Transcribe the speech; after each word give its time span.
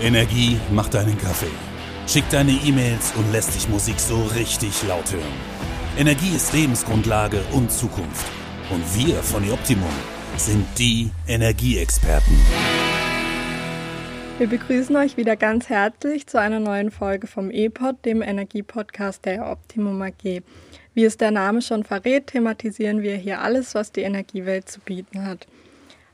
Energie 0.00 0.60
macht 0.70 0.94
deinen 0.94 1.18
Kaffee, 1.18 1.50
schickt 2.06 2.32
deine 2.32 2.52
E-Mails 2.52 3.12
und 3.16 3.32
lässt 3.32 3.56
dich 3.56 3.68
Musik 3.68 3.98
so 3.98 4.22
richtig 4.36 4.80
laut 4.86 5.12
hören. 5.12 5.24
Energie 5.98 6.36
ist 6.36 6.52
Lebensgrundlage 6.52 7.40
und 7.52 7.72
Zukunft. 7.72 8.24
Und 8.70 8.84
wir 8.96 9.16
von 9.16 9.42
Optimum 9.50 9.90
sind 10.36 10.64
die 10.78 11.10
Energieexperten. 11.26 12.36
Wir 14.38 14.46
begrüßen 14.46 14.94
euch 14.94 15.16
wieder 15.16 15.34
ganz 15.34 15.68
herzlich 15.68 16.28
zu 16.28 16.38
einer 16.38 16.60
neuen 16.60 16.92
Folge 16.92 17.26
vom 17.26 17.50
E-Pod, 17.50 18.04
dem 18.04 18.22
Energiepodcast 18.22 19.24
der 19.24 19.50
Optimum 19.50 20.00
AG. 20.00 20.42
Wie 20.94 21.04
es 21.04 21.16
der 21.16 21.32
Name 21.32 21.60
schon 21.60 21.82
verrät, 21.82 22.28
thematisieren 22.28 23.02
wir 23.02 23.16
hier 23.16 23.40
alles, 23.40 23.74
was 23.74 23.90
die 23.90 24.02
Energiewelt 24.02 24.68
zu 24.68 24.78
bieten 24.78 25.26
hat. 25.26 25.48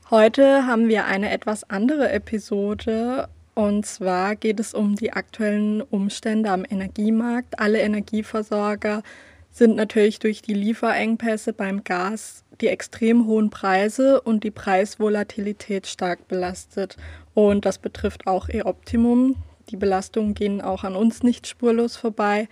Heute 0.09 0.65
haben 0.65 0.87
wir 0.87 1.05
eine 1.05 1.29
etwas 1.29 1.69
andere 1.69 2.11
Episode 2.11 3.27
und 3.55 3.85
zwar 3.85 4.35
geht 4.35 4.59
es 4.59 4.73
um 4.73 4.95
die 4.95 5.13
aktuellen 5.13 5.81
Umstände 5.81 6.51
am 6.51 6.65
Energiemarkt. 6.69 7.57
Alle 7.57 7.79
Energieversorger 7.79 9.01
sind 9.49 9.77
natürlich 9.77 10.19
durch 10.19 10.41
die 10.41 10.53
Lieferengpässe 10.53 11.53
beim 11.53 11.85
Gas, 11.85 12.43
die 12.59 12.67
extrem 12.67 13.25
hohen 13.25 13.49
Preise 13.49 14.19
und 14.19 14.43
die 14.43 14.51
Preisvolatilität 14.51 15.87
stark 15.87 16.27
belastet. 16.27 16.97
Und 17.33 17.63
das 17.63 17.77
betrifft 17.77 18.27
auch 18.27 18.49
E-Optimum. 18.49 19.37
Die 19.69 19.77
Belastungen 19.77 20.33
gehen 20.33 20.59
auch 20.59 20.83
an 20.83 20.97
uns 20.97 21.23
nicht 21.23 21.47
spurlos 21.47 21.95
vorbei. 21.95 22.49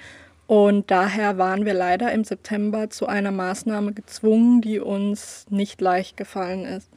Und 0.47 0.89
daher 0.89 1.37
waren 1.37 1.65
wir 1.65 1.73
leider 1.73 2.13
im 2.13 2.23
September 2.23 2.89
zu 2.89 3.07
einer 3.07 3.31
Maßnahme 3.31 3.91
gezwungen, 3.91 4.61
die 4.61 4.79
uns 4.79 5.45
nicht 5.49 5.81
leicht 5.81 6.15
gefallen 6.15 6.63
ist. 6.63 6.89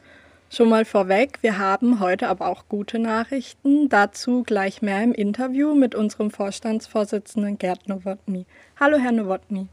Schon 0.49 0.69
mal 0.69 0.85
vorweg, 0.85 1.39
wir 1.41 1.57
haben 1.57 1.99
heute 1.99 2.29
aber 2.29 2.47
auch 2.47 2.63
gute 2.69 2.99
Nachrichten. 2.99 3.89
Dazu 3.89 4.43
gleich 4.43 4.81
mehr 4.81 5.03
im 5.03 5.11
Interview 5.11 5.75
mit 5.75 5.93
unserem 5.93 6.31
Vorstandsvorsitzenden 6.31 7.57
Gerd 7.57 7.89
Nowotny. 7.89 8.45
Hallo, 8.79 8.97
Herr 8.97 9.11
Nowotny. 9.11 9.67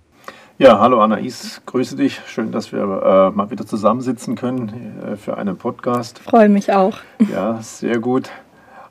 Ja, 0.58 0.80
hallo 0.80 1.00
Anais, 1.00 1.62
grüße 1.64 1.94
dich. 1.94 2.20
Schön, 2.26 2.50
dass 2.50 2.72
wir 2.72 2.80
äh, 2.80 3.30
mal 3.36 3.50
wieder 3.50 3.64
zusammensitzen 3.64 4.34
können 4.34 5.00
äh, 5.00 5.16
für 5.16 5.36
einen 5.38 5.56
Podcast. 5.56 6.18
Freue 6.18 6.48
mich 6.48 6.72
auch. 6.72 6.98
Ja, 7.32 7.60
sehr 7.62 8.00
gut. 8.00 8.30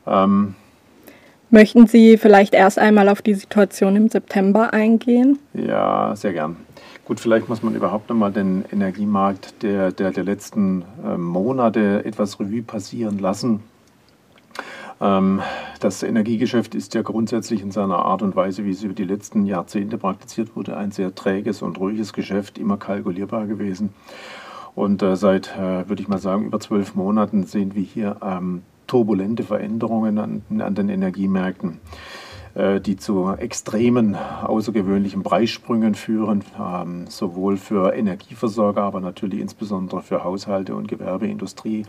Ähm, 0.07 0.55
Möchten 1.53 1.85
Sie 1.85 2.17
vielleicht 2.17 2.55
erst 2.55 2.79
einmal 2.79 3.07
auf 3.09 3.21
die 3.21 3.35
Situation 3.35 3.95
im 3.95 4.09
September 4.09 4.73
eingehen? 4.73 5.37
Ja, 5.53 6.15
sehr 6.15 6.33
gern. 6.33 6.55
Gut, 7.05 7.19
vielleicht 7.19 7.47
muss 7.47 7.61
man 7.61 7.75
überhaupt 7.75 8.09
nochmal 8.09 8.31
den 8.31 8.65
Energiemarkt 8.71 9.61
der, 9.61 9.91
der, 9.91 10.09
der 10.09 10.23
letzten 10.23 10.83
äh, 11.05 11.15
Monate 11.15 12.03
etwas 12.05 12.39
Revue 12.39 12.63
passieren 12.63 13.19
lassen. 13.19 13.59
Ähm, 14.99 15.43
das 15.79 16.01
Energiegeschäft 16.01 16.73
ist 16.73 16.95
ja 16.95 17.03
grundsätzlich 17.03 17.61
in 17.61 17.69
seiner 17.69 17.99
Art 17.99 18.23
und 18.23 18.35
Weise, 18.35 18.65
wie 18.65 18.71
es 18.71 18.81
über 18.81 18.95
die 18.95 19.03
letzten 19.03 19.45
Jahrzehnte 19.45 19.99
praktiziert 19.99 20.55
wurde, 20.55 20.75
ein 20.75 20.89
sehr 20.89 21.13
träges 21.13 21.61
und 21.61 21.79
ruhiges 21.79 22.13
Geschäft, 22.13 22.57
immer 22.57 22.77
kalkulierbar 22.77 23.45
gewesen. 23.45 23.93
Und 24.73 25.03
äh, 25.03 25.15
seit, 25.15 25.55
äh, 25.55 25.87
würde 25.87 26.01
ich 26.01 26.07
mal 26.07 26.17
sagen, 26.17 26.47
über 26.47 26.59
zwölf 26.59 26.95
Monaten 26.95 27.43
sehen 27.43 27.75
wir 27.75 27.83
hier 27.83 28.17
ähm, 28.23 28.63
turbulente 28.93 29.41
Veränderungen 29.41 30.19
an, 30.19 30.43
an 30.59 30.75
den 30.75 30.87
Energiemärkten. 30.87 31.79
Äh, 32.53 32.79
die 32.79 32.97
zu 32.97 33.29
extremen, 33.31 34.13
außergewöhnlichen 34.15 35.23
Preissprüngen 35.23 35.95
führen, 35.95 36.43
ähm, 36.59 37.07
sowohl 37.07 37.57
für 37.57 37.95
Energieversorger, 37.95 38.83
aber 38.83 38.99
natürlich 38.99 39.39
insbesondere 39.39 40.03
für 40.03 40.23
Haushalte 40.23 40.75
und 40.75 40.87
Gewerbeindustrie 40.87 41.87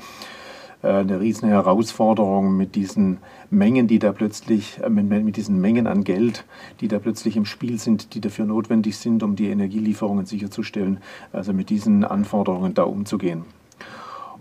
äh, 0.83 0.89
eine 0.89 1.21
riesen 1.21 1.51
Herausforderung 1.51 2.57
mit 2.57 2.77
diesen 2.77 3.19
Mengen, 3.51 3.89
die 3.89 3.99
da 3.99 4.13
plötzlich, 4.13 4.81
äh, 4.83 4.89
mit 4.89 5.37
diesen 5.37 5.61
Mengen 5.61 5.87
an 5.87 6.03
Geld, 6.03 6.47
die 6.81 6.89
da 6.89 6.99
plötzlich 6.99 7.37
im 7.37 7.45
Spiel 7.45 7.79
sind, 7.79 8.15
die 8.15 8.23
dafür 8.23 8.47
notwendig 8.47 8.97
sind, 8.97 9.23
um 9.23 9.37
die 9.37 9.49
Energielieferungen 9.49 10.25
sicherzustellen, 10.25 11.01
also 11.31 11.53
mit 11.53 11.69
diesen 11.69 12.05
Anforderungen 12.05 12.73
da 12.73 12.85
umzugehen. 12.85 13.45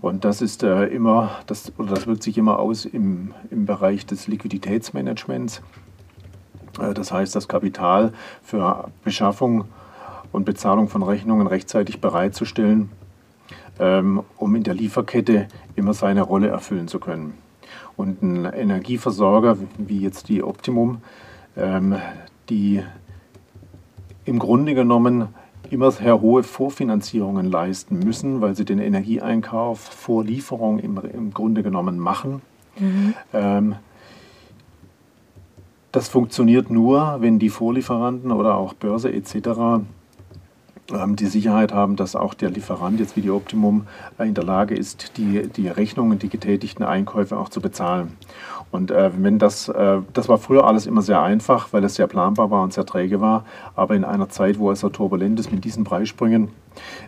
Und 0.03 0.25
das 0.25 0.41
ist 0.41 0.63
äh, 0.63 0.87
immer, 0.87 1.31
das, 1.47 1.71
oder 1.77 1.93
das 1.93 2.07
wirkt 2.07 2.23
sich 2.23 2.37
immer 2.37 2.59
aus 2.59 2.83
im, 2.83 3.33
im 3.49 3.65
Bereich 3.65 4.05
des 4.05 4.27
Liquiditätsmanagements. 4.27 5.61
Äh, 6.77 6.93
das 6.93 7.13
heißt, 7.13 7.33
das 7.33 7.47
Kapital 7.47 8.11
für 8.41 8.91
Beschaffung 9.05 9.63
und 10.33 10.43
Bezahlung 10.43 10.89
von 10.89 11.03
Rechnungen 11.03 11.47
rechtzeitig 11.47 12.01
bereitzustellen, 12.01 12.89
ähm, 13.79 14.23
um 14.35 14.53
in 14.55 14.63
der 14.63 14.73
Lieferkette 14.73 15.47
immer 15.77 15.93
seine 15.93 16.23
Rolle 16.23 16.49
erfüllen 16.49 16.89
zu 16.89 16.99
können. 16.99 17.35
Und 17.95 18.21
ein 18.21 18.43
Energieversorger 18.43 19.57
wie 19.77 20.01
jetzt 20.01 20.27
die 20.27 20.43
Optimum, 20.43 20.97
ähm, 21.55 21.95
die 22.49 22.83
im 24.25 24.37
Grunde 24.37 24.75
genommen 24.75 25.29
immer 25.69 25.91
sehr 25.91 26.21
hohe 26.21 26.43
Vorfinanzierungen 26.43 27.49
leisten 27.49 27.99
müssen, 27.99 28.41
weil 28.41 28.55
sie 28.55 28.65
den 28.65 28.79
Energieeinkauf 28.79 29.79
vor 29.79 30.23
Lieferung 30.23 30.79
im, 30.79 30.99
im 31.13 31.33
Grunde 31.33 31.63
genommen 31.63 31.99
machen. 31.99 32.41
Mhm. 32.79 33.13
Ähm, 33.33 33.75
das 35.91 36.09
funktioniert 36.09 36.69
nur, 36.69 37.17
wenn 37.19 37.37
die 37.37 37.49
Vorlieferanten 37.49 38.31
oder 38.31 38.55
auch 38.57 38.73
Börse 38.73 39.13
etc. 39.13 39.83
Ähm, 40.91 41.15
die 41.15 41.27
Sicherheit 41.27 41.71
haben, 41.71 41.95
dass 41.95 42.15
auch 42.15 42.33
der 42.33 42.49
Lieferant 42.49 42.99
jetzt 42.99 43.15
wie 43.15 43.21
die 43.21 43.29
Optimum 43.29 43.87
äh, 44.17 44.27
in 44.27 44.33
der 44.33 44.43
Lage 44.43 44.75
ist, 44.75 45.17
die, 45.17 45.47
die 45.47 45.67
Rechnungen, 45.67 46.19
die 46.19 46.29
getätigten 46.29 46.83
Einkäufe 46.83 47.37
auch 47.37 47.49
zu 47.49 47.61
bezahlen. 47.61 48.13
Und 48.73 48.89
äh, 48.89 49.11
wenn 49.15 49.37
das, 49.37 49.69
äh, 49.69 49.99
das 50.13 50.27
war 50.29 50.39
früher 50.39 50.65
alles 50.65 50.87
immer 50.87 51.03
sehr 51.03 51.21
einfach, 51.21 51.71
weil 51.73 51.83
es 51.83 51.93
sehr 51.93 52.07
planbar 52.07 52.49
war 52.49 52.63
und 52.63 52.73
sehr 52.73 52.87
träge 52.87 53.21
war, 53.21 53.45
aber 53.75 53.95
in 53.95 54.03
einer 54.03 54.29
Zeit, 54.29 54.57
wo 54.57 54.71
es 54.71 54.79
so 54.79 54.89
turbulent 54.89 55.39
ist 55.39 55.51
mit 55.51 55.63
diesen 55.63 55.83
Preissprüngen, 55.83 56.49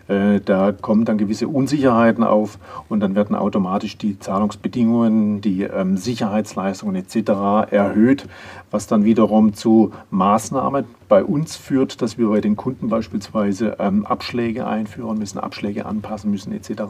äh, 0.06 0.38
da 0.38 0.70
kommen 0.70 1.04
dann 1.04 1.18
gewisse 1.18 1.48
Unsicherheiten 1.48 2.22
auf 2.22 2.60
und 2.88 3.00
dann 3.00 3.16
werden 3.16 3.34
automatisch 3.34 3.98
die 3.98 4.16
Zahlungsbedingungen, 4.16 5.40
die 5.40 5.64
ähm, 5.64 5.96
Sicherheitsleistungen 5.96 6.94
etc. 6.94 7.72
erhöht, 7.72 8.28
was 8.70 8.86
dann 8.86 9.04
wiederum 9.04 9.52
zu 9.52 9.90
Maßnahmen 10.10 10.84
bei 11.08 11.24
uns 11.24 11.56
führt, 11.56 12.00
dass 12.00 12.16
wir 12.16 12.28
bei 12.28 12.40
den 12.40 12.54
Kunden 12.54 12.90
beispielsweise 12.90 13.74
ähm, 13.80 14.06
Abschläge 14.06 14.68
einführen 14.68 15.18
müssen, 15.18 15.40
Abschläge 15.40 15.84
anpassen 15.84 16.30
müssen 16.30 16.52
etc., 16.52 16.82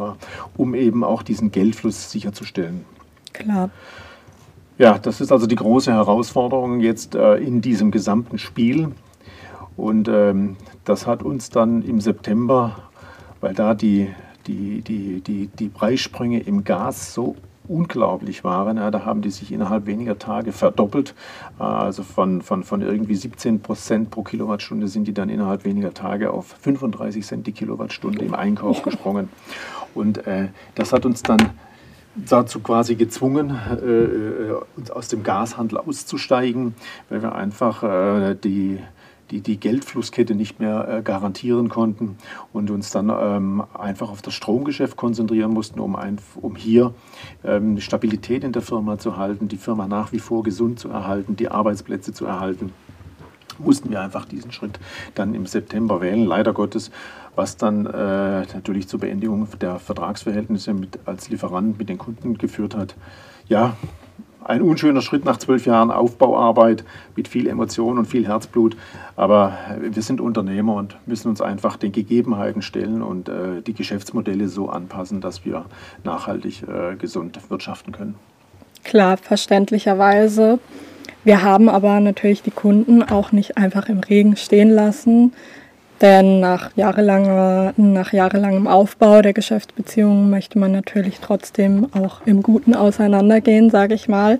um 0.54 0.74
eben 0.74 1.02
auch 1.02 1.22
diesen 1.22 1.50
Geldfluss 1.50 2.10
sicherzustellen. 2.10 2.84
Klar. 3.32 3.70
Ja, 4.78 4.98
das 4.98 5.22
ist 5.22 5.32
also 5.32 5.46
die 5.46 5.56
große 5.56 5.90
Herausforderung 5.90 6.80
jetzt 6.80 7.14
äh, 7.14 7.36
in 7.36 7.62
diesem 7.62 7.90
gesamten 7.90 8.38
Spiel. 8.38 8.92
Und 9.74 10.06
ähm, 10.08 10.56
das 10.84 11.06
hat 11.06 11.22
uns 11.22 11.48
dann 11.48 11.82
im 11.82 12.00
September, 12.00 12.76
weil 13.40 13.54
da 13.54 13.74
die, 13.74 14.10
die, 14.46 14.82
die, 14.82 15.22
die, 15.22 15.46
die 15.46 15.68
Preissprünge 15.68 16.40
im 16.40 16.64
Gas 16.64 17.14
so 17.14 17.36
unglaublich 17.68 18.44
waren. 18.44 18.76
Ja, 18.76 18.90
da 18.90 19.06
haben 19.06 19.22
die 19.22 19.30
sich 19.30 19.50
innerhalb 19.50 19.86
weniger 19.86 20.18
Tage 20.18 20.52
verdoppelt. 20.52 21.14
Äh, 21.58 21.62
also 21.62 22.02
von, 22.02 22.42
von, 22.42 22.62
von 22.62 22.82
irgendwie 22.82 23.14
17 23.14 23.60
Prozent 23.60 24.10
pro 24.10 24.24
Kilowattstunde 24.24 24.88
sind 24.88 25.08
die 25.08 25.14
dann 25.14 25.30
innerhalb 25.30 25.64
weniger 25.64 25.94
Tage 25.94 26.32
auf 26.32 26.54
35 26.60 27.24
Cent 27.24 27.46
die 27.46 27.52
Kilowattstunde 27.52 28.22
im 28.22 28.34
Einkauf 28.34 28.82
gesprungen. 28.82 29.30
Und 29.94 30.26
äh, 30.26 30.48
das 30.74 30.92
hat 30.92 31.06
uns 31.06 31.22
dann 31.22 31.38
dazu 32.16 32.60
quasi 32.60 32.94
gezwungen, 32.94 33.50
äh, 33.50 33.84
äh, 33.84 34.60
uns 34.76 34.90
aus 34.90 35.08
dem 35.08 35.22
Gashandel 35.22 35.78
auszusteigen, 35.78 36.74
weil 37.08 37.22
wir 37.22 37.34
einfach 37.34 37.82
äh, 37.82 38.34
die, 38.34 38.78
die, 39.30 39.40
die 39.40 39.58
Geldflusskette 39.58 40.34
nicht 40.34 40.60
mehr 40.60 40.88
äh, 40.88 41.02
garantieren 41.02 41.68
konnten 41.68 42.16
und 42.52 42.70
uns 42.70 42.90
dann 42.90 43.10
ähm, 43.10 43.64
einfach 43.74 44.10
auf 44.10 44.22
das 44.22 44.34
Stromgeschäft 44.34 44.96
konzentrieren 44.96 45.52
mussten, 45.52 45.80
um, 45.80 45.96
ein, 45.96 46.18
um 46.40 46.56
hier 46.56 46.94
ähm, 47.44 47.80
Stabilität 47.80 48.44
in 48.44 48.52
der 48.52 48.62
Firma 48.62 48.98
zu 48.98 49.16
halten, 49.16 49.48
die 49.48 49.56
Firma 49.56 49.86
nach 49.86 50.12
wie 50.12 50.20
vor 50.20 50.42
gesund 50.42 50.78
zu 50.78 50.88
erhalten, 50.88 51.36
die 51.36 51.48
Arbeitsplätze 51.48 52.12
zu 52.12 52.24
erhalten 52.24 52.72
mussten 53.58 53.90
wir 53.90 54.00
einfach 54.00 54.26
diesen 54.26 54.52
Schritt 54.52 54.78
dann 55.14 55.34
im 55.34 55.46
September 55.46 56.00
wählen, 56.00 56.26
leider 56.26 56.52
Gottes, 56.52 56.90
was 57.36 57.56
dann 57.56 57.86
äh, 57.86 58.42
natürlich 58.54 58.88
zur 58.88 59.00
Beendigung 59.00 59.46
der 59.60 59.78
Vertragsverhältnisse 59.78 60.74
mit, 60.74 60.98
als 61.04 61.28
Lieferant 61.28 61.78
mit 61.78 61.88
den 61.88 61.98
Kunden 61.98 62.38
geführt 62.38 62.74
hat. 62.74 62.96
Ja, 63.48 63.76
ein 64.46 64.62
unschöner 64.62 65.02
Schritt 65.02 65.24
nach 65.24 65.38
zwölf 65.38 65.66
Jahren 65.66 65.90
Aufbauarbeit 65.90 66.84
mit 67.16 67.26
viel 67.26 67.48
Emotion 67.48 67.98
und 67.98 68.06
viel 68.06 68.28
Herzblut. 68.28 68.76
Aber 69.16 69.58
wir 69.80 70.02
sind 70.02 70.20
Unternehmer 70.20 70.74
und 70.74 70.96
müssen 71.06 71.28
uns 71.28 71.40
einfach 71.40 71.76
den 71.76 71.92
Gegebenheiten 71.92 72.62
stellen 72.62 73.02
und 73.02 73.28
äh, 73.28 73.60
die 73.66 73.74
Geschäftsmodelle 73.74 74.48
so 74.48 74.68
anpassen, 74.68 75.20
dass 75.20 75.44
wir 75.44 75.64
nachhaltig 76.04 76.62
äh, 76.62 76.96
gesund 76.96 77.38
wirtschaften 77.48 77.92
können. 77.92 78.14
Klar, 78.84 79.16
verständlicherweise. 79.16 80.60
Wir 81.24 81.42
haben 81.42 81.68
aber 81.68 81.98
natürlich 81.98 82.42
die 82.42 82.52
Kunden 82.52 83.02
auch 83.02 83.32
nicht 83.32 83.56
einfach 83.56 83.88
im 83.88 83.98
Regen 83.98 84.36
stehen 84.36 84.70
lassen, 84.70 85.32
denn 86.00 86.40
nach, 86.40 86.70
jahrelanger, 86.76 87.72
nach 87.76 88.12
jahrelangem 88.12 88.66
Aufbau 88.66 89.22
der 89.22 89.32
Geschäftsbeziehungen 89.32 90.30
möchte 90.30 90.58
man 90.58 90.72
natürlich 90.72 91.20
trotzdem 91.20 91.88
auch 91.94 92.20
im 92.26 92.42
Guten 92.42 92.74
auseinandergehen, 92.74 93.70
sage 93.70 93.94
ich 93.94 94.08
mal. 94.08 94.38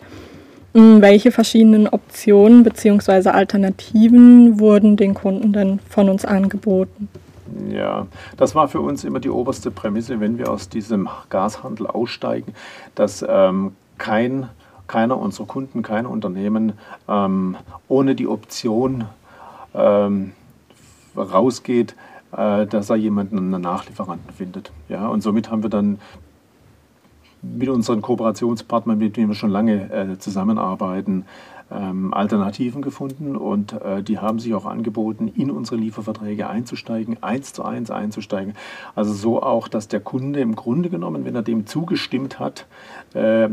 Hm, 0.75 1.00
welche 1.00 1.32
verschiedenen 1.32 1.88
Optionen 1.88 2.62
bzw. 2.62 3.31
Alternativen 3.31 4.61
wurden 4.61 4.99
den 4.99 5.14
Kunden 5.14 5.55
denn 5.55 5.79
von 5.88 6.11
uns 6.11 6.26
angeboten? 6.26 7.08
Ja, 7.70 8.06
das 8.37 8.55
war 8.55 8.69
für 8.69 8.81
uns 8.81 9.03
immer 9.05 9.20
die 9.20 9.31
oberste 9.31 9.70
Prämisse, 9.70 10.20
wenn 10.20 10.37
wir 10.37 10.50
aus 10.50 10.69
diesem 10.69 11.08
Gashandel 11.31 11.87
aussteigen, 11.87 12.53
dass 12.94 13.25
ähm, 13.26 13.75
kein, 13.97 14.50
keiner 14.87 15.19
unserer 15.19 15.47
Kunden, 15.47 15.82
kein 15.82 16.05
Unternehmen 16.05 16.75
ähm, 17.08 17.56
ohne 17.88 18.14
die 18.14 18.26
Option 18.26 19.05
ähm, 19.75 20.32
rausgeht, 21.17 21.95
äh, 22.33 22.67
dass 22.67 22.91
er 22.91 22.97
jemanden 22.97 23.39
einen 23.39 23.63
Nachlieferanten 23.63 24.33
findet. 24.33 24.73
Ja, 24.89 25.09
und 25.09 25.23
somit 25.23 25.51
haben 25.51 25.63
wir 25.63 25.71
dann 25.71 25.99
mit 27.43 27.69
unseren 27.69 28.03
Kooperationspartnern, 28.03 28.99
mit 28.99 29.17
denen 29.17 29.29
wir 29.29 29.35
schon 29.35 29.51
lange 29.51 29.91
äh, 29.93 30.19
zusammenarbeiten, 30.19 31.25
ähm, 31.71 32.15
Alternativen 32.15 32.81
gefunden 32.81 33.37
und 33.37 33.73
äh, 33.73 34.03
die 34.03 34.19
haben 34.19 34.39
sich 34.39 34.55
auch 34.55 34.67
angeboten, 34.67 35.29
in 35.29 35.51
unsere 35.51 35.77
Lieferverträge 35.77 36.49
einzusteigen, 36.49 37.23
eins 37.23 37.53
zu 37.53 37.65
eins 37.65 37.91
einzusteigen. 37.91 38.55
Also 38.95 39.13
so 39.13 39.43
auch, 39.43 39.67
dass 39.67 39.89
der 39.89 40.01
Kunde 40.01 40.41
im 40.41 40.55
Grunde 40.55 40.91
genommen, 40.91 41.25
wenn 41.25 41.35
er 41.35 41.43
dem 41.43 41.67
zugestimmt 41.67 42.39
hat, 42.39 42.67
äh, 43.15 43.49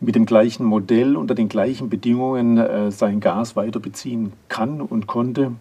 mit 0.00 0.14
dem 0.14 0.26
gleichen 0.26 0.64
Modell 0.64 1.16
unter 1.16 1.34
den 1.34 1.48
gleichen 1.48 1.88
Bedingungen 1.88 2.58
äh, 2.58 2.90
sein 2.90 3.20
Gas 3.20 3.56
weiter 3.56 3.80
beziehen 3.80 4.32
kann 4.48 4.80
und 4.80 5.06
konnte. 5.06 5.52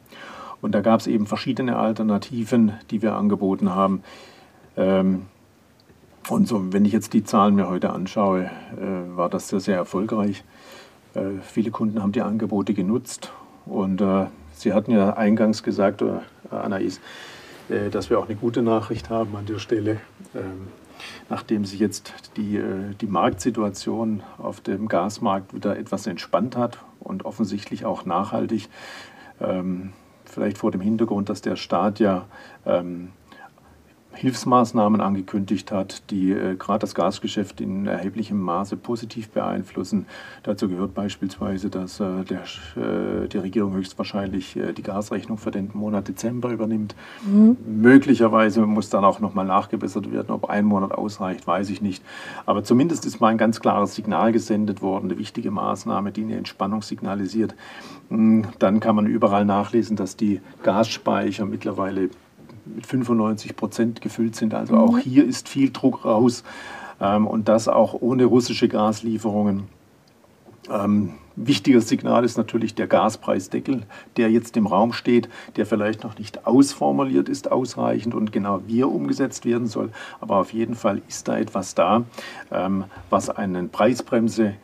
Und 0.61 0.73
da 0.73 0.81
gab 0.81 0.99
es 0.99 1.07
eben 1.07 1.27
verschiedene 1.27 1.77
Alternativen, 1.77 2.73
die 2.89 3.01
wir 3.01 3.15
angeboten 3.15 3.73
haben. 3.73 4.03
Ähm, 4.75 5.25
und 6.29 6.47
so, 6.47 6.73
wenn 6.73 6.85
ich 6.85 6.91
jetzt 6.91 7.13
die 7.13 7.23
Zahlen 7.23 7.55
mir 7.55 7.69
heute 7.69 7.91
anschaue, 7.91 8.45
äh, 8.45 9.15
war 9.15 9.29
das 9.29 9.47
sehr, 9.49 9.59
sehr 9.59 9.75
erfolgreich. 9.77 10.43
Äh, 11.13 11.39
viele 11.41 11.71
Kunden 11.71 12.01
haben 12.01 12.11
die 12.11 12.21
Angebote 12.21 12.73
genutzt 12.73 13.31
und 13.65 14.01
äh, 14.01 14.25
Sie 14.57 14.73
hatten 14.73 14.91
ja 14.91 15.13
eingangs 15.13 15.61
gesagt, 15.61 16.01
äh, 16.01 16.19
Anais, 16.49 16.99
äh, 17.69 17.91
dass 17.91 18.09
wir 18.09 18.17
auch 18.17 18.25
eine 18.25 18.35
gute 18.35 18.63
Nachricht 18.63 19.11
haben 19.11 19.35
an 19.35 19.45
der 19.45 19.59
Stelle. 19.59 20.01
Ähm, 20.33 20.67
nachdem 21.29 21.63
sich 21.63 21.79
jetzt 21.79 22.11
die, 22.37 22.57
äh, 22.57 22.95
die 22.99 23.05
Marktsituation 23.05 24.23
auf 24.39 24.59
dem 24.61 24.87
Gasmarkt 24.87 25.53
wieder 25.53 25.77
etwas 25.77 26.07
entspannt 26.07 26.57
hat 26.57 26.79
und 26.99 27.23
offensichtlich 27.23 27.85
auch 27.85 28.05
nachhaltig, 28.05 28.67
ähm, 29.39 29.93
vielleicht 30.37 30.59
vor 30.59 30.69
dem 30.69 30.81
Hintergrund, 30.81 31.29
dass 31.29 31.41
der 31.41 31.55
Staat 31.55 31.99
ja 31.99 32.25
ähm, 32.63 33.09
Hilfsmaßnahmen 34.17 34.99
angekündigt 34.99 35.71
hat, 35.71 36.09
die 36.09 36.31
äh, 36.31 36.55
gerade 36.55 36.79
das 36.79 36.95
Gasgeschäft 36.95 37.61
in 37.61 37.85
erheblichem 37.85 38.39
Maße 38.39 38.75
positiv 38.75 39.29
beeinflussen. 39.29 40.07
Dazu 40.43 40.67
gehört 40.67 40.95
beispielsweise, 40.95 41.69
dass 41.69 41.99
äh, 41.99 42.23
der, 42.23 42.41
äh, 42.75 43.27
die 43.27 43.37
Regierung 43.37 43.73
höchstwahrscheinlich 43.73 44.55
äh, 44.55 44.73
die 44.73 44.81
Gasrechnung 44.81 45.37
für 45.37 45.51
den 45.51 45.69
Monat 45.73 46.07
Dezember 46.07 46.49
übernimmt. 46.49 46.95
Mhm. 47.25 47.57
Möglicherweise 47.65 48.65
muss 48.65 48.89
dann 48.89 49.05
auch 49.05 49.19
nochmal 49.19 49.45
nachgebessert 49.45 50.11
werden, 50.11 50.31
ob 50.31 50.49
ein 50.49 50.65
Monat 50.65 50.93
ausreicht, 50.93 51.45
weiß 51.45 51.69
ich 51.69 51.81
nicht. 51.81 52.03
Aber 52.47 52.63
zumindest 52.63 53.05
ist 53.05 53.19
mal 53.19 53.29
ein 53.29 53.37
ganz 53.37 53.59
klares 53.59 53.93
Signal 53.93 54.31
gesendet 54.31 54.81
worden, 54.81 55.11
eine 55.11 55.19
wichtige 55.19 55.51
Maßnahme, 55.51 56.11
die 56.11 56.23
eine 56.23 56.37
Entspannung 56.37 56.81
signalisiert. 56.81 57.53
Hm, 58.09 58.45
dann 58.57 58.79
kann 58.79 58.95
man 58.95 59.05
überall 59.05 59.45
nachlesen, 59.45 59.95
dass 59.95 60.17
die 60.17 60.41
Gasspeicher 60.63 61.45
mittlerweile 61.45 62.09
mit 62.75 62.85
95 62.85 63.55
Prozent 63.55 64.01
gefüllt 64.01 64.35
sind. 64.35 64.53
Also 64.53 64.75
mhm. 64.75 64.79
auch 64.79 64.97
hier 64.97 65.25
ist 65.25 65.49
viel 65.49 65.71
Druck 65.71 66.05
raus 66.05 66.43
ähm, 66.99 67.27
und 67.27 67.47
das 67.47 67.67
auch 67.67 67.93
ohne 67.99 68.25
russische 68.25 68.67
Gaslieferungen. 68.67 69.63
Ähm, 70.69 71.13
wichtiges 71.35 71.87
Signal 71.87 72.25
ist 72.25 72.37
natürlich 72.37 72.75
der 72.75 72.87
Gaspreisdeckel, 72.87 73.83
der 74.17 74.29
jetzt 74.31 74.57
im 74.57 74.67
Raum 74.67 74.91
steht, 74.91 75.29
der 75.55 75.65
vielleicht 75.65 76.03
noch 76.03 76.17
nicht 76.17 76.45
ausformuliert 76.45 77.29
ist, 77.29 77.51
ausreichend 77.51 78.13
und 78.13 78.31
genau 78.31 78.61
wie 78.67 78.81
er 78.81 78.89
umgesetzt 78.89 79.45
werden 79.45 79.67
soll. 79.67 79.91
Aber 80.19 80.37
auf 80.37 80.51
jeden 80.51 80.75
Fall 80.75 81.01
ist 81.07 81.27
da 81.27 81.37
etwas 81.37 81.75
da, 81.75 82.03
ähm, 82.51 82.85
was 83.09 83.29
eine 83.29 83.63
Preisbremse 83.63 84.55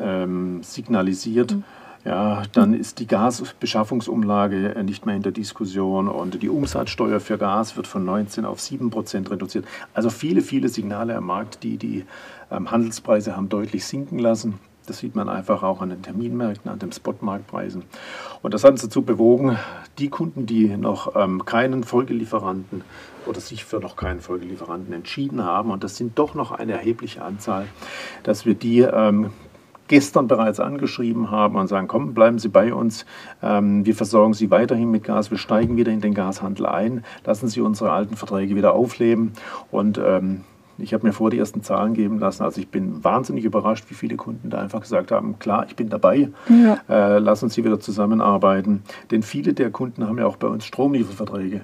ähm, 0.00 0.62
signalisiert. 0.62 1.52
Mhm 1.52 1.64
ja, 2.06 2.44
dann 2.52 2.72
ist 2.72 3.00
die 3.00 3.08
Gasbeschaffungsumlage 3.08 4.80
nicht 4.84 5.06
mehr 5.06 5.16
in 5.16 5.22
der 5.22 5.32
Diskussion 5.32 6.06
und 6.06 6.40
die 6.40 6.48
Umsatzsteuer 6.48 7.18
für 7.18 7.36
Gas 7.36 7.76
wird 7.76 7.88
von 7.88 8.04
19 8.04 8.44
auf 8.44 8.60
7 8.60 8.90
Prozent 8.90 9.28
reduziert. 9.28 9.64
Also 9.92 10.08
viele, 10.08 10.40
viele 10.40 10.68
Signale 10.68 11.16
am 11.16 11.26
Markt, 11.26 11.64
die 11.64 11.78
die 11.78 12.04
ähm, 12.52 12.70
Handelspreise 12.70 13.36
haben 13.36 13.48
deutlich 13.48 13.84
sinken 13.84 14.20
lassen. 14.20 14.60
Das 14.86 14.98
sieht 14.98 15.16
man 15.16 15.28
einfach 15.28 15.64
auch 15.64 15.82
an 15.82 15.90
den 15.90 16.02
Terminmärkten, 16.02 16.70
an 16.70 16.78
den 16.78 16.92
Spotmarktpreisen. 16.92 17.82
Und 18.40 18.54
das 18.54 18.62
hat 18.62 18.70
uns 18.70 18.82
dazu 18.82 19.02
bewogen, 19.02 19.58
die 19.98 20.08
Kunden, 20.08 20.46
die 20.46 20.76
noch 20.76 21.16
ähm, 21.16 21.44
keinen 21.44 21.82
Folgelieferanten 21.82 22.84
oder 23.26 23.40
sich 23.40 23.64
für 23.64 23.80
noch 23.80 23.96
keinen 23.96 24.20
Folgelieferanten 24.20 24.94
entschieden 24.94 25.42
haben, 25.42 25.72
und 25.72 25.82
das 25.82 25.96
sind 25.96 26.16
doch 26.20 26.36
noch 26.36 26.52
eine 26.52 26.74
erhebliche 26.74 27.22
Anzahl, 27.22 27.66
dass 28.22 28.46
wir 28.46 28.54
die 28.54 28.82
ähm, 28.82 29.32
gestern 29.88 30.28
bereits 30.28 30.60
angeschrieben 30.60 31.30
haben 31.30 31.56
und 31.56 31.68
sagen, 31.68 31.88
komm, 31.88 32.14
bleiben 32.14 32.38
Sie 32.38 32.48
bei 32.48 32.74
uns, 32.74 33.06
ähm, 33.42 33.84
wir 33.86 33.94
versorgen 33.94 34.34
Sie 34.34 34.50
weiterhin 34.50 34.90
mit 34.90 35.04
Gas, 35.04 35.30
wir 35.30 35.38
steigen 35.38 35.76
wieder 35.76 35.92
in 35.92 36.00
den 36.00 36.14
Gashandel 36.14 36.66
ein, 36.66 37.04
lassen 37.24 37.48
Sie 37.48 37.60
unsere 37.60 37.92
alten 37.92 38.16
Verträge 38.16 38.56
wieder 38.56 38.74
aufleben 38.74 39.32
und 39.70 39.98
ähm, 39.98 40.42
ich 40.78 40.92
habe 40.92 41.06
mir 41.06 41.12
vor 41.12 41.30
die 41.30 41.38
ersten 41.38 41.62
Zahlen 41.62 41.94
geben 41.94 42.18
lassen. 42.18 42.42
Also 42.42 42.60
ich 42.60 42.68
bin 42.68 43.02
wahnsinnig 43.02 43.44
überrascht, 43.44 43.86
wie 43.88 43.94
viele 43.94 44.16
Kunden 44.16 44.50
da 44.50 44.60
einfach 44.60 44.82
gesagt 44.82 45.10
haben, 45.10 45.38
klar, 45.38 45.64
ich 45.68 45.76
bin 45.76 45.88
dabei, 45.88 46.28
ja. 46.48 46.78
äh, 46.88 47.18
lass 47.18 47.42
uns 47.42 47.54
hier 47.54 47.64
wieder 47.64 47.80
zusammenarbeiten. 47.80 48.82
Denn 49.10 49.22
viele 49.22 49.54
der 49.54 49.70
Kunden 49.70 50.06
haben 50.06 50.18
ja 50.18 50.26
auch 50.26 50.36
bei 50.36 50.48
uns 50.48 50.66
Stromlieferverträge. 50.66 51.62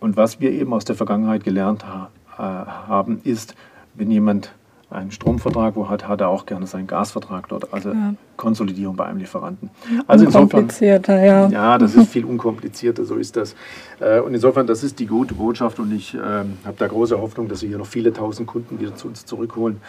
Und 0.00 0.16
was 0.16 0.40
wir 0.40 0.52
eben 0.52 0.72
aus 0.72 0.84
der 0.84 0.96
Vergangenheit 0.96 1.44
gelernt 1.44 1.86
ha 1.86 2.10
äh, 2.38 2.42
haben, 2.42 3.20
ist, 3.24 3.54
wenn 3.94 4.10
jemand 4.10 4.52
einen 4.90 5.10
Stromvertrag 5.10 5.74
wo 5.74 5.88
hat, 5.88 6.06
hat 6.06 6.20
er 6.20 6.28
auch 6.28 6.46
gerne 6.46 6.66
seinen 6.66 6.86
Gasvertrag 6.86 7.48
dort. 7.48 7.72
Also 7.72 7.90
ja. 7.90 8.14
Konsolidierung 8.36 8.96
bei 8.96 9.06
einem 9.06 9.18
Lieferanten. 9.18 9.70
Also 10.06 10.26
unkomplizierter, 10.26 11.24
ja. 11.24 11.48
Ja, 11.48 11.78
das 11.78 11.94
ist 11.94 12.10
viel 12.10 12.24
unkomplizierter, 12.24 13.04
so 13.04 13.16
ist 13.16 13.36
das. 13.36 13.56
Äh, 13.98 14.20
und 14.20 14.34
insofern, 14.34 14.66
das 14.66 14.84
ist 14.84 14.98
die 14.98 15.06
gute 15.06 15.34
Botschaft 15.34 15.80
und 15.80 15.92
ich 15.92 16.14
ähm, 16.14 16.58
habe 16.64 16.76
da 16.78 16.86
große 16.86 17.20
Hoffnung, 17.20 17.48
dass 17.48 17.62
wir 17.62 17.68
hier 17.68 17.78
noch 17.78 17.86
viele 17.86 18.12
tausend 18.12 18.46
Kunden 18.46 18.78
wieder 18.78 18.94
zu 18.94 19.08
uns 19.08 19.26
zurückholen. 19.26 19.80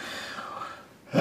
Äh, 1.12 1.20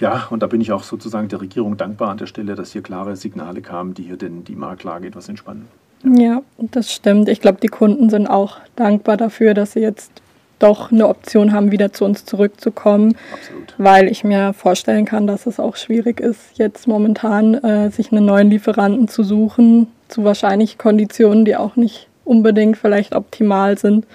ja, 0.00 0.26
und 0.30 0.42
da 0.42 0.46
bin 0.46 0.60
ich 0.60 0.72
auch 0.72 0.82
sozusagen 0.82 1.28
der 1.28 1.40
Regierung 1.40 1.76
dankbar 1.76 2.10
an 2.10 2.18
der 2.18 2.26
Stelle, 2.26 2.54
dass 2.54 2.72
hier 2.72 2.82
klare 2.82 3.16
Signale 3.16 3.62
kamen, 3.62 3.94
die 3.94 4.02
hier 4.02 4.16
denn 4.16 4.44
die 4.44 4.56
Marktlage 4.56 5.06
etwas 5.06 5.28
entspannen. 5.28 5.68
Ja, 6.04 6.42
das 6.58 6.92
stimmt. 6.92 7.28
Ich 7.30 7.40
glaube, 7.40 7.58
die 7.62 7.68
Kunden 7.68 8.10
sind 8.10 8.26
auch 8.26 8.58
dankbar 8.76 9.16
dafür, 9.16 9.54
dass 9.54 9.72
sie 9.72 9.80
jetzt 9.80 10.10
doch 10.58 10.92
eine 10.92 11.08
Option 11.08 11.52
haben, 11.52 11.72
wieder 11.72 11.92
zu 11.92 12.04
uns 12.04 12.24
zurückzukommen. 12.24 13.16
Absolut. 13.32 13.74
Weil 13.78 14.08
ich 14.08 14.24
mir 14.24 14.52
vorstellen 14.52 15.04
kann, 15.04 15.26
dass 15.26 15.46
es 15.46 15.60
auch 15.60 15.76
schwierig 15.76 16.20
ist, 16.20 16.40
jetzt 16.54 16.86
momentan 16.86 17.54
äh, 17.54 17.90
sich 17.90 18.12
einen 18.12 18.24
neuen 18.24 18.50
Lieferanten 18.50 19.08
zu 19.08 19.22
suchen, 19.22 19.88
zu 20.08 20.24
wahrscheinlich 20.24 20.78
Konditionen, 20.78 21.44
die 21.44 21.56
auch 21.56 21.76
nicht 21.76 22.08
unbedingt 22.24 22.76
vielleicht 22.76 23.14
optimal 23.14 23.78
sind. 23.78 24.06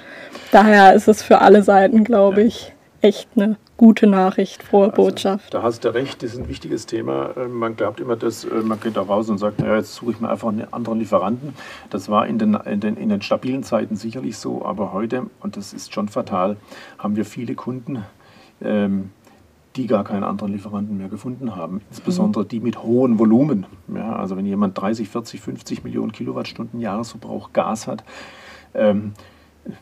Daher 0.51 0.93
ist 0.93 1.07
es 1.07 1.21
für 1.21 1.39
alle 1.39 1.63
Seiten, 1.63 2.03
glaube 2.03 2.41
ich, 2.41 2.73
echt 3.01 3.29
eine 3.35 3.57
gute 3.79 4.07
Nachricht, 4.07 4.61
frohe 4.61 4.89
also, 4.89 4.95
Botschaft. 4.97 5.53
Da 5.53 5.63
hast 5.63 5.85
du 5.85 5.93
recht, 5.93 6.21
das 6.21 6.33
ist 6.33 6.39
ein 6.39 6.49
wichtiges 6.49 6.85
Thema. 6.85 7.29
Äh, 7.37 7.47
man 7.47 7.77
glaubt 7.77 8.01
immer, 8.01 8.17
dass 8.17 8.43
äh, 8.43 8.55
man 8.55 8.77
geht 8.81 8.97
da 8.97 9.01
raus 9.03 9.29
und 9.29 9.37
sagt, 9.37 9.61
ja, 9.61 9.77
jetzt 9.77 9.95
suche 9.95 10.11
ich 10.11 10.19
mir 10.19 10.29
einfach 10.29 10.49
einen 10.49 10.71
anderen 10.73 10.99
Lieferanten. 10.99 11.53
Das 11.89 12.09
war 12.09 12.27
in 12.27 12.37
den, 12.37 12.55
in, 12.55 12.81
den, 12.81 12.97
in 12.97 13.07
den 13.07 13.21
stabilen 13.21 13.63
Zeiten 13.63 13.95
sicherlich 13.95 14.37
so, 14.37 14.65
aber 14.65 14.91
heute, 14.91 15.27
und 15.39 15.55
das 15.55 15.71
ist 15.71 15.93
schon 15.93 16.09
fatal, 16.09 16.57
haben 16.97 17.15
wir 17.15 17.23
viele 17.23 17.55
Kunden, 17.55 18.03
ähm, 18.61 19.11
die 19.77 19.87
gar 19.87 20.03
keinen 20.03 20.25
anderen 20.25 20.51
Lieferanten 20.51 20.97
mehr 20.97 21.07
gefunden 21.07 21.55
haben. 21.55 21.79
Insbesondere 21.89 22.43
die 22.43 22.59
mit 22.59 22.83
hohen 22.83 23.17
Volumen. 23.17 23.65
Ja, 23.95 24.17
also 24.17 24.35
wenn 24.35 24.45
jemand 24.45 24.77
30, 24.77 25.07
40, 25.07 25.39
50 25.39 25.83
Millionen 25.85 26.11
Kilowattstunden 26.11 26.81
Jahresverbrauch 26.81 27.53
Gas 27.53 27.87
hat, 27.87 28.03
ähm, 28.73 29.13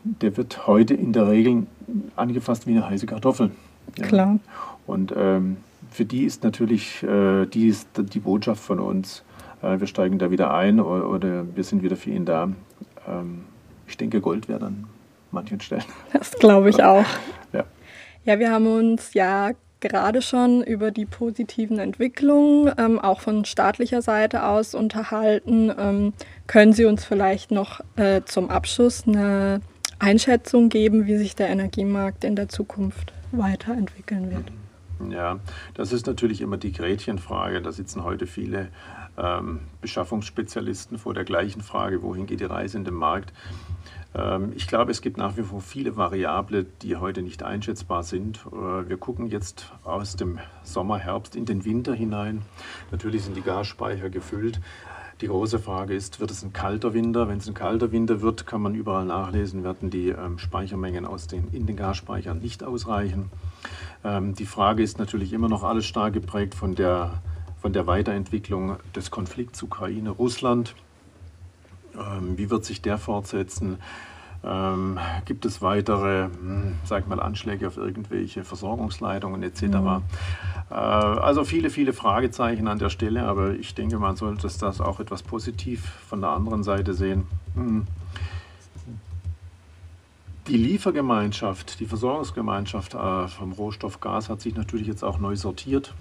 der 0.04 0.36
wird 0.36 0.68
heute 0.68 0.94
in 0.94 1.12
der 1.12 1.26
Regel 1.26 1.66
angefasst 2.14 2.68
wie 2.68 2.72
eine 2.72 2.88
heiße 2.88 3.06
Kartoffel. 3.06 3.50
Klar. 3.94 4.38
Und 4.86 5.12
ähm, 5.16 5.58
für 5.90 6.04
die 6.04 6.24
ist 6.24 6.44
natürlich 6.44 7.02
äh, 7.02 7.46
die, 7.46 7.68
ist 7.68 7.88
die 7.96 8.20
Botschaft 8.20 8.62
von 8.62 8.80
uns, 8.80 9.24
äh, 9.62 9.78
wir 9.78 9.86
steigen 9.86 10.18
da 10.18 10.30
wieder 10.30 10.52
ein 10.54 10.80
oder, 10.80 11.08
oder, 11.08 11.56
wir 11.56 11.64
sind 11.64 11.82
wieder 11.82 11.96
für 11.96 12.10
ihn 12.10 12.24
da. 12.24 12.50
Ähm, 13.06 13.44
ich 13.86 13.96
denke, 13.96 14.20
Gold 14.20 14.48
wäre 14.48 14.66
an 14.66 14.84
manchen 15.30 15.60
Stellen. 15.60 15.84
Das 16.12 16.32
glaube 16.32 16.70
ich 16.70 16.82
auch. 16.82 17.06
ja. 17.52 17.64
ja, 18.24 18.38
wir 18.38 18.50
haben 18.50 18.66
uns 18.66 19.14
ja 19.14 19.52
gerade 19.80 20.22
schon 20.22 20.62
über 20.62 20.90
die 20.90 21.06
positiven 21.06 21.78
Entwicklungen, 21.78 22.72
ähm, 22.78 22.98
auch 22.98 23.20
von 23.20 23.44
staatlicher 23.44 24.02
Seite 24.02 24.44
aus 24.44 24.74
unterhalten. 24.74 25.72
Ähm, 25.78 26.12
können 26.46 26.72
Sie 26.72 26.84
uns 26.84 27.04
vielleicht 27.04 27.50
noch 27.50 27.80
äh, 27.96 28.22
zum 28.24 28.50
Abschluss 28.50 29.04
eine 29.06 29.60
Einschätzung 30.00 30.68
geben, 30.68 31.06
wie 31.06 31.16
sich 31.16 31.36
der 31.36 31.48
Energiemarkt 31.48 32.24
in 32.24 32.36
der 32.36 32.48
Zukunft 32.48 33.12
weiterentwickeln 33.32 34.30
wird. 34.30 34.44
Ja, 35.10 35.38
das 35.74 35.92
ist 35.92 36.06
natürlich 36.06 36.40
immer 36.40 36.56
die 36.56 36.72
Gretchenfrage. 36.72 37.62
Da 37.62 37.70
sitzen 37.70 38.02
heute 38.02 38.26
viele 38.26 38.68
ähm, 39.16 39.60
Beschaffungsspezialisten 39.80 40.98
vor 40.98 41.14
der 41.14 41.24
gleichen 41.24 41.62
Frage, 41.62 42.02
wohin 42.02 42.26
geht 42.26 42.40
die 42.40 42.44
Reise 42.44 42.78
in 42.78 42.84
den 42.84 42.94
Markt. 42.94 43.32
Ähm, 44.14 44.52
ich 44.56 44.66
glaube, 44.66 44.90
es 44.90 45.00
gibt 45.00 45.16
nach 45.16 45.36
wie 45.36 45.42
vor 45.42 45.60
viele 45.60 45.96
Variablen, 45.96 46.66
die 46.82 46.96
heute 46.96 47.22
nicht 47.22 47.42
einschätzbar 47.42 48.02
sind. 48.02 48.40
Äh, 48.46 48.88
wir 48.88 48.96
gucken 48.96 49.26
jetzt 49.26 49.72
aus 49.84 50.16
dem 50.16 50.38
Sommer, 50.62 50.98
Herbst 50.98 51.36
in 51.36 51.44
den 51.44 51.64
Winter 51.64 51.94
hinein. 51.94 52.42
Natürlich 52.90 53.22
sind 53.24 53.36
die 53.36 53.42
Gasspeicher 53.42 54.10
gefüllt. 54.10 54.60
Die 55.20 55.26
große 55.26 55.58
Frage 55.58 55.94
ist, 55.94 56.20
wird 56.20 56.30
es 56.30 56.44
ein 56.44 56.52
kalter 56.52 56.94
Winter? 56.94 57.28
Wenn 57.28 57.38
es 57.38 57.48
ein 57.48 57.54
kalter 57.54 57.90
Winter 57.90 58.20
wird, 58.20 58.46
kann 58.46 58.62
man 58.62 58.76
überall 58.76 59.04
nachlesen, 59.04 59.64
werden 59.64 59.90
die 59.90 60.10
ähm, 60.10 60.38
Speichermengen 60.38 61.04
aus 61.04 61.26
den, 61.26 61.48
in 61.52 61.66
den 61.66 61.76
Gasspeichern 61.76 62.38
nicht 62.38 62.62
ausreichen. 62.62 63.30
Ähm, 64.04 64.36
die 64.36 64.46
Frage 64.46 64.82
ist 64.84 64.98
natürlich 65.00 65.32
immer 65.32 65.48
noch 65.48 65.64
alles 65.64 65.86
stark 65.86 66.12
geprägt 66.12 66.54
von 66.54 66.76
der, 66.76 67.20
von 67.60 67.72
der 67.72 67.88
Weiterentwicklung 67.88 68.76
des 68.94 69.10
Konflikts 69.10 69.60
Ukraine-Russland. 69.60 70.76
Ähm, 71.96 72.38
wie 72.38 72.48
wird 72.48 72.64
sich 72.64 72.80
der 72.80 72.96
fortsetzen? 72.96 73.78
Ähm, 74.44 74.98
gibt 75.24 75.44
es 75.44 75.62
weitere, 75.62 76.24
hm, 76.26 76.74
sag 76.84 77.08
mal, 77.08 77.20
Anschläge 77.20 77.66
auf 77.66 77.76
irgendwelche 77.76 78.44
Versorgungsleitungen 78.44 79.42
etc.? 79.42 79.62
Mhm. 79.62 80.02
Äh, 80.70 80.74
also 80.74 81.44
viele, 81.44 81.70
viele 81.70 81.92
Fragezeichen 81.92 82.68
an 82.68 82.78
der 82.78 82.90
Stelle, 82.90 83.24
aber 83.24 83.54
ich 83.54 83.74
denke, 83.74 83.98
man 83.98 84.16
sollte 84.16 84.42
das 84.42 84.80
auch 84.80 85.00
etwas 85.00 85.22
positiv 85.22 85.84
von 86.08 86.20
der 86.20 86.30
anderen 86.30 86.62
Seite 86.62 86.94
sehen. 86.94 87.26
Mhm. 87.54 87.86
Die 90.46 90.56
Liefergemeinschaft, 90.56 91.78
die 91.80 91.86
Versorgungsgemeinschaft 91.86 92.94
äh, 92.94 93.28
vom 93.28 93.52
Rohstoff 93.52 94.00
Gas 94.00 94.30
hat 94.30 94.40
sich 94.40 94.54
natürlich 94.54 94.86
jetzt 94.86 95.02
auch 95.02 95.18
neu 95.18 95.36
sortiert. 95.36 95.92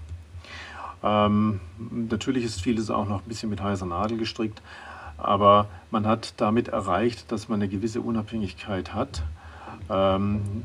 Ähm, 1.03 1.59
natürlich 1.91 2.45
ist 2.45 2.61
vieles 2.61 2.89
auch 2.89 3.07
noch 3.07 3.23
ein 3.23 3.27
bisschen 3.27 3.49
mit 3.49 3.61
heißer 3.61 3.85
Nadel 3.85 4.17
gestrickt, 4.17 4.61
aber 5.17 5.67
man 5.91 6.05
hat 6.05 6.33
damit 6.37 6.67
erreicht, 6.67 7.31
dass 7.31 7.49
man 7.49 7.61
eine 7.61 7.69
gewisse 7.69 8.01
Unabhängigkeit 8.01 8.93
hat. 8.93 9.23
Ähm, 9.89 10.63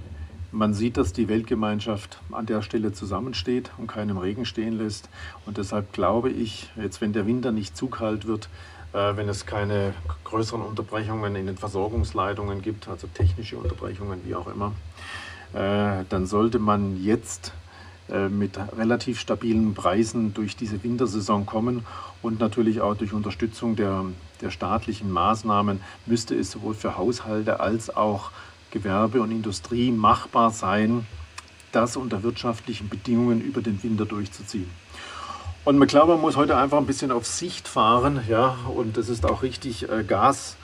man 0.50 0.74
sieht, 0.74 0.98
dass 0.98 1.14
die 1.14 1.28
Weltgemeinschaft 1.28 2.18
an 2.30 2.44
der 2.44 2.60
Stelle 2.60 2.92
zusammensteht 2.92 3.70
und 3.78 3.86
keinen 3.86 4.18
Regen 4.18 4.44
stehen 4.44 4.76
lässt. 4.76 5.08
Und 5.46 5.56
deshalb 5.56 5.92
glaube 5.92 6.28
ich, 6.30 6.70
jetzt 6.76 7.00
wenn 7.00 7.14
der 7.14 7.26
Winter 7.26 7.52
nicht 7.52 7.76
zu 7.76 7.86
kalt 7.86 8.26
wird, 8.26 8.48
äh, 8.92 9.16
wenn 9.16 9.28
es 9.28 9.46
keine 9.46 9.94
größeren 10.24 10.60
Unterbrechungen 10.60 11.34
in 11.36 11.46
den 11.46 11.56
Versorgungsleitungen 11.56 12.60
gibt, 12.60 12.88
also 12.88 13.06
technische 13.06 13.56
Unterbrechungen, 13.56 14.20
wie 14.24 14.34
auch 14.34 14.46
immer, 14.46 14.72
äh, 15.54 16.04
dann 16.08 16.26
sollte 16.26 16.58
man 16.58 17.02
jetzt 17.02 17.52
äh, 18.10 18.28
mit 18.28 18.58
relativ 18.76 19.18
stabilen 19.18 19.74
Preisen 19.74 20.34
durch 20.34 20.56
diese 20.56 20.82
Wintersaison 20.82 21.46
kommen 21.46 21.86
und 22.20 22.40
natürlich 22.40 22.80
auch 22.80 22.94
durch 22.94 23.12
Unterstützung 23.12 23.76
der, 23.76 24.04
der 24.42 24.50
staatlichen 24.50 25.10
Maßnahmen 25.10 25.80
müsste 26.06 26.34
es 26.34 26.50
sowohl 26.50 26.74
für 26.74 26.96
Haushalte 26.96 27.60
als 27.60 27.94
auch 27.94 28.30
Gewerbe 28.70 29.20
und 29.22 29.30
Industrie 29.30 29.90
machbar 29.90 30.50
sein, 30.50 31.06
das 31.72 31.96
unter 31.96 32.22
wirtschaftlichen 32.22 32.88
Bedingungen 32.88 33.40
über 33.40 33.62
den 33.62 33.82
Winter 33.82 34.04
durchzuziehen. 34.04 34.70
Und 35.64 35.78
man 35.78 35.86
glaube, 35.86 36.12
man 36.12 36.20
muss 36.20 36.36
heute 36.36 36.56
einfach 36.56 36.78
ein 36.78 36.86
bisschen 36.86 37.12
auf 37.12 37.24
Sicht 37.26 37.68
fahren, 37.68 38.20
ja, 38.28 38.56
und 38.74 38.98
es 38.98 39.08
ist 39.08 39.24
auch 39.24 39.42
richtig, 39.42 39.88
äh, 39.88 40.02
Gas, 40.02 40.56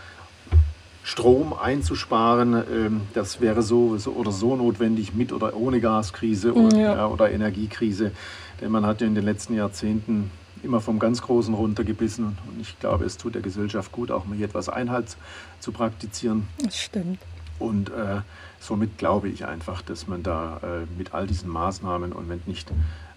Strom 1.09 1.55
einzusparen. 1.55 2.55
Ähm, 2.55 3.01
das 3.15 3.41
wäre 3.41 3.63
so, 3.63 3.97
so, 3.97 4.13
oder 4.13 4.31
so 4.31 4.57
notwendig 4.57 5.15
mit 5.15 5.33
oder 5.33 5.57
ohne 5.57 5.81
Gaskrise. 5.81 6.53
Ja, 6.77 7.07
oder 7.07 7.31
Energiekrise. 7.31 8.13
Denn 8.61 8.71
man 8.71 8.85
hat 8.85 9.01
ja 9.01 9.07
in 9.07 9.15
den 9.15 9.25
letzten 9.25 9.55
Jahrzehnten 9.55 10.31
immer 10.63 10.81
vom 10.81 10.99
ganz 10.99 11.23
Großen 11.23 11.55
runtergebissen. 11.55 12.25
Und 12.25 12.61
ich 12.61 12.79
glaube, 12.81 13.05
es 13.05 13.17
tut 13.17 13.35
der 13.35 13.43
Gesellschaft 13.43 13.93
gut, 13.93 14.11
auch 14.11 14.25
mal 14.25 14.37
hier 14.37 14.47
etwas 14.47 14.69
Einhalt 14.69 15.17
zu 15.61 15.73
praktizieren. 15.73 16.49
Das 16.63 16.77
stimmt. 16.77 17.19
Und 17.59 17.91
äh, 17.91 18.21
somit 18.61 18.99
glaube 18.99 19.29
ich 19.29 19.47
einfach, 19.47 19.83
dass 19.83 20.07
man 20.07 20.23
da 20.23 20.61
äh, 20.63 20.99
mit 20.99 21.15
all 21.15 21.27
diesen 21.27 21.51
Maßnahmen 21.51 22.13
und 22.13 22.29
wenn 22.29 22.41
nicht 22.47 22.71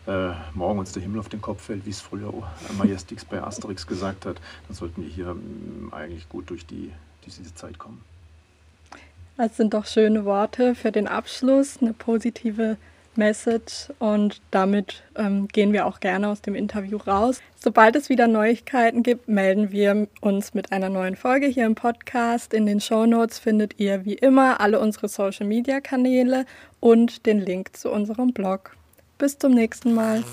äh, 0.07 0.31
morgen 0.53 0.79
uns 0.79 0.91
der 0.93 1.03
Himmel 1.03 1.19
auf 1.19 1.29
den 1.29 1.41
Kopf 1.41 1.61
fällt, 1.61 1.85
wie 1.85 1.91
es 1.91 2.01
früher 2.01 2.33
Majestix 2.77 3.23
bei 3.23 3.41
Asterix 3.41 3.85
gesagt 3.85 4.25
hat, 4.25 4.41
dann 4.67 4.75
sollten 4.75 5.03
wir 5.03 5.09
hier 5.09 5.29
ähm, 5.29 5.89
eigentlich 5.91 6.27
gut 6.27 6.49
durch 6.49 6.65
die, 6.65 6.91
diese 7.25 7.53
Zeit 7.53 7.77
kommen. 7.77 8.03
Das 9.37 9.57
sind 9.57 9.73
doch 9.73 9.85
schöne 9.85 10.25
Worte 10.25 10.75
für 10.75 10.91
den 10.91 11.07
Abschluss, 11.07 11.77
eine 11.81 11.93
positive 11.93 12.77
Message 13.17 13.91
und 13.99 14.41
damit 14.51 15.03
ähm, 15.15 15.47
gehen 15.47 15.73
wir 15.73 15.85
auch 15.85 15.99
gerne 15.99 16.29
aus 16.29 16.41
dem 16.41 16.55
Interview 16.55 16.97
raus. 16.97 17.39
Sobald 17.59 17.95
es 17.95 18.09
wieder 18.09 18.27
Neuigkeiten 18.27 19.03
gibt, 19.03 19.27
melden 19.27 19.71
wir 19.71 20.07
uns 20.21 20.53
mit 20.53 20.71
einer 20.71 20.89
neuen 20.89 21.15
Folge 21.15 21.47
hier 21.47 21.65
im 21.65 21.75
Podcast. 21.75 22.53
In 22.53 22.65
den 22.65 22.81
Show 22.81 23.05
Notes 23.05 23.39
findet 23.39 23.79
ihr 23.79 24.05
wie 24.05 24.15
immer 24.15 24.59
alle 24.59 24.79
unsere 24.79 25.07
Social 25.07 25.45
Media 25.45 25.79
Kanäle 25.81 26.45
und 26.79 27.25
den 27.25 27.39
Link 27.39 27.75
zu 27.75 27.91
unserem 27.91 28.33
Blog. 28.33 28.75
Bis 29.17 29.37
zum 29.37 29.53
nächsten 29.53 29.93
Mal. 29.93 30.23